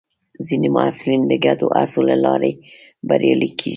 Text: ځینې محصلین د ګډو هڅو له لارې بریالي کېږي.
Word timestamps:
ځینې 0.45 0.67
محصلین 0.75 1.21
د 1.27 1.33
ګډو 1.45 1.67
هڅو 1.79 2.01
له 2.09 2.15
لارې 2.25 2.51
بریالي 3.07 3.49
کېږي. 3.59 3.69